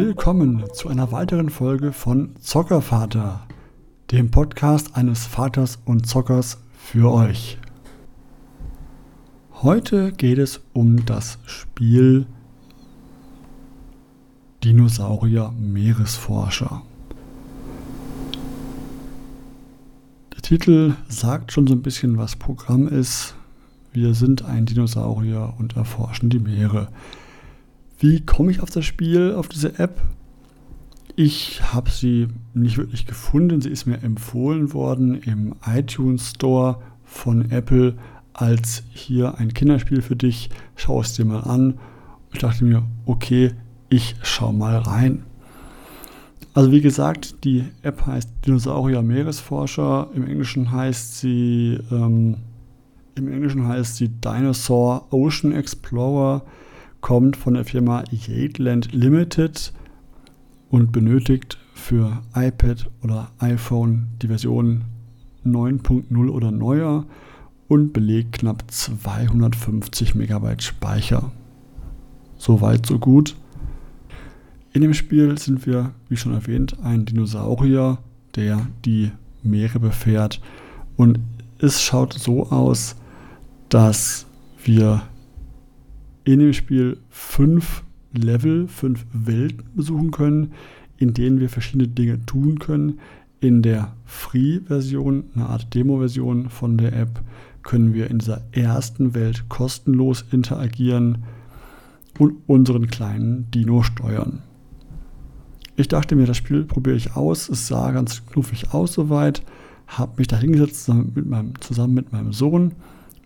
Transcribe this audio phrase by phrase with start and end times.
[0.00, 3.48] willkommen zu einer weiteren Folge von Zockervater,
[4.12, 7.58] dem Podcast eines Vaters und Zockers für euch.
[9.54, 12.26] Heute geht es um das Spiel
[14.62, 16.82] Dinosaurier Meeresforscher.
[20.32, 23.34] Der Titel sagt schon so ein bisschen, was Programm ist.
[23.92, 26.86] Wir sind ein Dinosaurier und erforschen die Meere.
[27.98, 30.00] Wie komme ich auf das Spiel, auf diese App?
[31.16, 33.60] Ich habe sie nicht wirklich gefunden.
[33.60, 37.98] Sie ist mir empfohlen worden im iTunes Store von Apple
[38.34, 40.48] als hier ein Kinderspiel für dich.
[40.76, 41.78] Schau es dir mal an.
[42.32, 43.54] Ich dachte mir, okay,
[43.88, 45.24] ich schau mal rein.
[46.54, 50.10] Also wie gesagt, die App heißt Dinosaurier Meeresforscher.
[50.14, 52.36] Im Englischen heißt sie ähm,
[53.16, 56.42] im Englischen heißt sie Dinosaur Ocean Explorer
[57.00, 59.72] kommt von der Firma Yateland Limited
[60.70, 64.84] und benötigt für iPad oder iPhone die Version
[65.44, 67.06] 9.0 oder neuer
[67.68, 71.30] und belegt knapp 250 Megabyte Speicher.
[72.36, 73.36] Soweit, so gut.
[74.72, 77.98] In dem Spiel sind wir, wie schon erwähnt, ein Dinosaurier,
[78.36, 79.10] der die
[79.42, 80.40] Meere befährt.
[80.96, 81.20] Und
[81.58, 82.96] es schaut so aus,
[83.68, 84.26] dass
[84.62, 85.02] wir
[86.32, 90.52] in dem Spiel fünf Level, fünf Welten besuchen können,
[90.98, 93.00] in denen wir verschiedene Dinge tun können.
[93.40, 97.22] In der Free-Version, eine Art Demo-Version von der App,
[97.62, 101.24] können wir in dieser ersten Welt kostenlos interagieren
[102.18, 104.42] und unseren kleinen Dino steuern.
[105.76, 107.48] Ich dachte mir, das Spiel probiere ich aus.
[107.48, 109.42] Es sah ganz knuffig aus soweit.
[109.86, 112.72] Habe mich da hingesetzt zusammen zusammen mit meinem Sohn,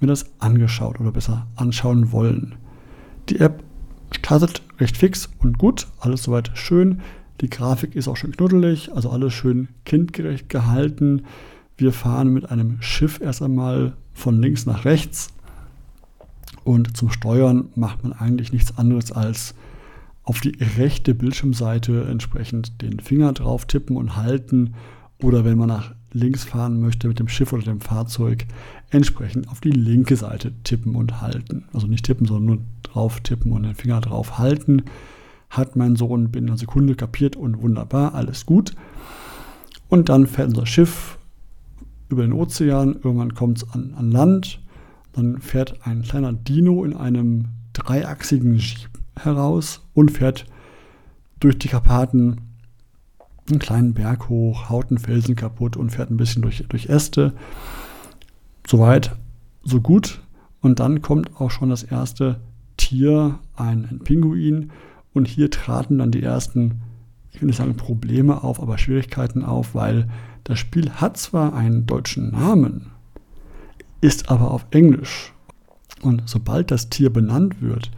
[0.00, 2.56] mir das angeschaut oder besser anschauen wollen.
[3.28, 3.62] Die App
[4.10, 7.00] startet recht fix und gut, alles soweit schön.
[7.40, 11.22] Die Grafik ist auch schön knuddelig, also alles schön kindgerecht gehalten.
[11.76, 15.28] Wir fahren mit einem Schiff erst einmal von links nach rechts.
[16.64, 19.54] Und zum Steuern macht man eigentlich nichts anderes als
[20.24, 24.74] auf die rechte Bildschirmseite entsprechend den Finger drauf tippen und halten.
[25.22, 28.46] Oder wenn man nach links fahren möchte mit dem Schiff oder dem Fahrzeug,
[28.90, 31.64] entsprechend auf die linke Seite tippen und halten.
[31.72, 32.58] Also nicht tippen, sondern nur
[32.92, 34.82] drauf tippen und den Finger drauf halten.
[35.50, 38.74] Hat mein Sohn binnen einer Sekunde kapiert und wunderbar, alles gut.
[39.88, 41.18] Und dann fährt unser Schiff
[42.08, 44.60] über den Ozean, irgendwann kommt es an, an Land,
[45.12, 50.46] dann fährt ein kleiner Dino in einem dreiachsigen Jeep heraus und fährt
[51.40, 52.40] durch die Karpaten
[53.50, 57.32] einen kleinen Berg hoch, haut einen Felsen kaputt und fährt ein bisschen durch, durch Äste.
[58.66, 59.16] Soweit,
[59.62, 60.20] so gut.
[60.60, 62.40] Und dann kommt auch schon das erste
[62.88, 64.70] Tier, ein, ein Pinguin.
[65.12, 66.80] Und hier traten dann die ersten,
[67.32, 70.08] ich will sagen Probleme auf, aber Schwierigkeiten auf, weil
[70.44, 72.86] das Spiel hat zwar einen deutschen Namen,
[74.00, 75.34] ist aber auf Englisch.
[76.00, 77.90] Und sobald das Tier benannt wird,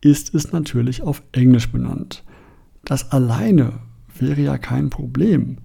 [0.00, 2.24] ist es natürlich auf Englisch benannt.
[2.84, 3.80] Das alleine
[4.18, 5.58] wäre ja kein Problem.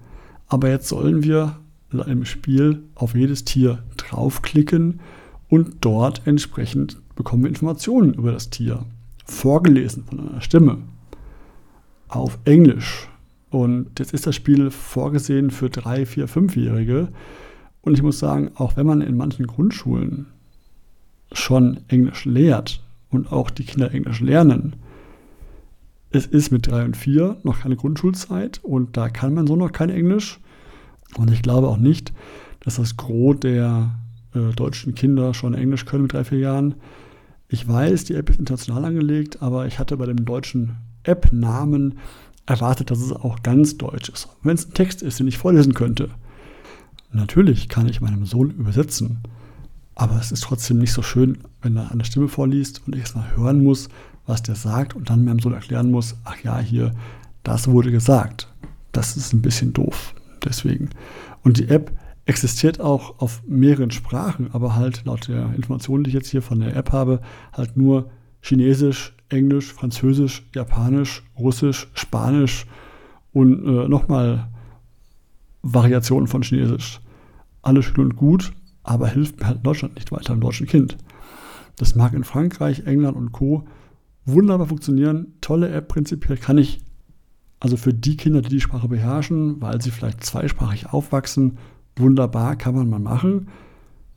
[0.47, 1.57] Aber jetzt sollen wir
[1.91, 4.99] im Spiel auf jedes Tier draufklicken
[5.47, 8.85] und dort entsprechend bekommen wir Informationen über das Tier.
[9.25, 10.79] Vorgelesen von einer Stimme.
[12.07, 13.07] Auf Englisch.
[13.49, 17.09] Und jetzt ist das Spiel vorgesehen für 3, 4, 5-Jährige.
[17.81, 20.27] Und ich muss sagen, auch wenn man in manchen Grundschulen
[21.31, 24.75] schon Englisch lehrt und auch die Kinder Englisch lernen,
[26.11, 29.71] es ist mit 3 und 4 noch keine Grundschulzeit und da kann man so noch
[29.71, 30.39] kein Englisch.
[31.17, 32.13] Und ich glaube auch nicht,
[32.59, 33.99] dass das Gros der
[34.33, 36.75] äh, deutschen Kinder schon Englisch können mit 3, 4 Jahren.
[37.53, 41.99] Ich weiß, die App ist international angelegt, aber ich hatte bei dem deutschen App-Namen
[42.47, 44.27] erwartet, dass es auch ganz deutsch ist.
[44.41, 46.09] Wenn es ein Text ist, den ich vorlesen könnte,
[47.11, 49.19] natürlich kann ich meinem Sohn übersetzen.
[49.93, 53.13] Aber es ist trotzdem nicht so schön, wenn er eine Stimme vorliest und ich es
[53.13, 53.87] mal hören muss,
[54.25, 56.91] was der sagt und dann meinem Sohn erklären muss, ach ja, hier,
[57.43, 58.51] das wurde gesagt.
[58.93, 60.15] Das ist ein bisschen doof.
[60.43, 60.89] Deswegen.
[61.43, 61.91] Und die App
[62.25, 66.59] existiert auch auf mehreren Sprachen, aber halt laut der Informationen, die ich jetzt hier von
[66.59, 67.21] der App habe,
[67.51, 68.11] halt nur
[68.41, 72.65] Chinesisch, Englisch, Französisch, Japanisch, Russisch, Spanisch
[73.31, 74.49] und äh, nochmal
[75.61, 77.01] Variationen von Chinesisch.
[77.61, 78.53] Alles schön und gut,
[78.83, 80.97] aber hilft mir halt Deutschland nicht weiter, im deutschen Kind.
[81.77, 83.65] Das mag in Frankreich, England und Co
[84.25, 85.33] wunderbar funktionieren.
[85.41, 86.81] Tolle App prinzipiell kann ich,
[87.59, 91.57] also für die Kinder, die die Sprache beherrschen, weil sie vielleicht zweisprachig aufwachsen,
[91.95, 93.47] wunderbar kann man mal machen.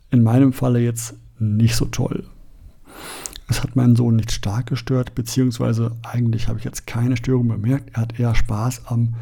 [0.09, 2.25] In meinem Falle jetzt nicht so toll.
[3.49, 7.91] Es hat meinen Sohn nicht stark gestört, beziehungsweise eigentlich habe ich jetzt keine Störung bemerkt.
[7.93, 9.15] Er hat eher Spaß am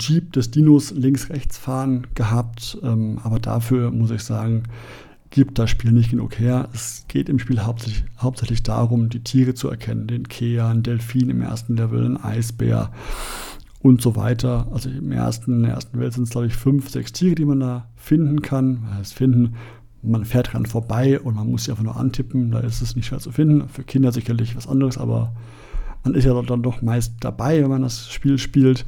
[0.00, 4.64] Jeep des Dinos links-rechts fahren gehabt, ähm, aber dafür muss ich sagen,
[5.30, 6.68] gibt das Spiel nicht genug her.
[6.72, 10.06] Es geht im Spiel hauptsächlich, hauptsächlich darum, die Tiere zu erkennen.
[10.06, 12.92] Den Kea, einen Delfin im ersten Level, einen Eisbär
[13.80, 14.68] und so weiter.
[14.72, 17.44] Also im ersten, in der ersten Welt sind es, glaube ich, fünf, sechs Tiere, die
[17.44, 18.82] man da finden kann.
[18.88, 19.54] Das heißt, finden,
[20.02, 22.50] man fährt dran vorbei und man muss sie einfach nur antippen.
[22.50, 23.68] Da ist es nicht schwer zu finden.
[23.68, 25.32] Für Kinder sicherlich was anderes, aber
[26.04, 28.84] man ist ja dann doch meist dabei, wenn man das Spiel spielt.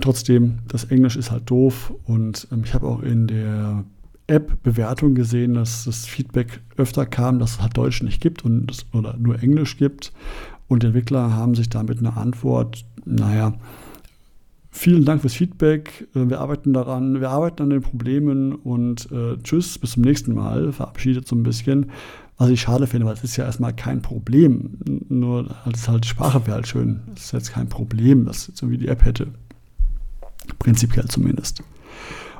[0.00, 3.84] Trotzdem, das Englisch ist halt doof und ähm, ich habe auch in der
[4.26, 9.16] App-Bewertung gesehen, dass das Feedback öfter kam, dass es halt Deutsch nicht gibt und oder
[9.16, 10.12] nur Englisch gibt.
[10.72, 13.52] Und Entwickler haben sich damit eine Antwort, naja,
[14.70, 19.36] vielen Dank fürs Feedback, äh, wir arbeiten daran, wir arbeiten an den Problemen und äh,
[19.42, 21.90] tschüss, bis zum nächsten Mal, verabschiedet so ein bisschen.
[22.38, 24.78] Was ich schade finde, weil es ist ja erstmal kein Problem.
[25.10, 27.02] Nur als halt Sprache wäre halt schön.
[27.14, 29.26] Es ist jetzt kein Problem, dass jetzt irgendwie die App hätte.
[30.58, 31.62] Prinzipiell zumindest.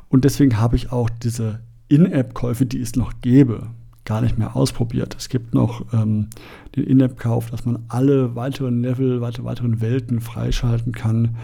[0.08, 3.66] Und deswegen habe ich auch diese In-App-Käufe, die es noch gäbe,
[4.04, 5.16] gar nicht mehr ausprobiert.
[5.18, 6.28] Es gibt noch ähm,
[6.74, 11.36] den In-App-Kauf, dass man alle weiteren Level, weitere, weiteren Welten freischalten kann.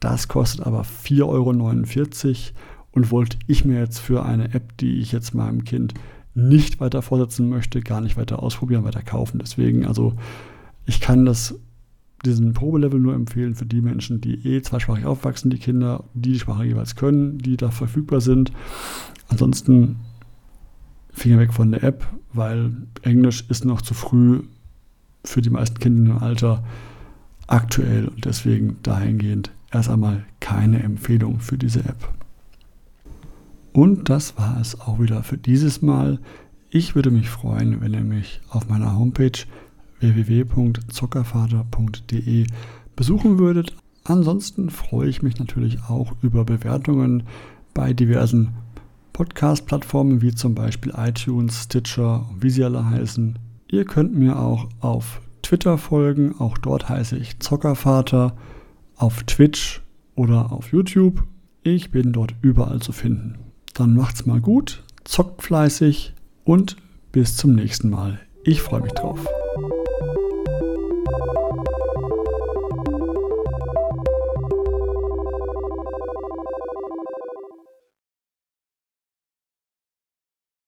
[0.00, 1.50] Das kostet aber 4,49 Euro
[2.92, 5.94] und wollte ich mir jetzt für eine App, die ich jetzt meinem Kind
[6.34, 9.38] nicht weiter vorsetzen möchte, gar nicht weiter ausprobieren, weiter kaufen.
[9.38, 10.14] Deswegen, also
[10.86, 11.54] ich kann das
[12.24, 16.38] diesen Probelevel nur empfehlen für die Menschen, die eh zweisprachig aufwachsen, die Kinder, die die
[16.38, 18.52] Sprache jeweils können, die da verfügbar sind.
[19.28, 19.96] Ansonsten
[21.12, 22.72] Finger weg von der App, weil
[23.02, 24.42] Englisch ist noch zu früh
[25.24, 26.64] für die meisten Kinder im Alter
[27.46, 32.08] aktuell und deswegen dahingehend erst einmal keine Empfehlung für diese App.
[33.72, 36.18] Und das war es auch wieder für dieses Mal.
[36.70, 39.32] Ich würde mich freuen, wenn ihr mich auf meiner Homepage
[40.00, 42.46] www.zockervater.de
[42.96, 43.74] besuchen würdet.
[44.04, 47.22] Ansonsten freue ich mich natürlich auch über Bewertungen
[47.72, 48.50] bei diversen
[49.12, 53.38] Podcast-Plattformen wie zum Beispiel iTunes, Stitcher und wie sie alle heißen.
[53.68, 58.36] Ihr könnt mir auch auf Twitter folgen, auch dort heiße ich Zockervater,
[58.96, 59.82] auf Twitch
[60.14, 61.24] oder auf YouTube.
[61.62, 63.38] Ich bin dort überall zu finden.
[63.74, 66.14] Dann macht's mal gut, zockt fleißig
[66.44, 66.76] und
[67.12, 68.20] bis zum nächsten Mal.
[68.44, 69.24] Ich freue mich drauf.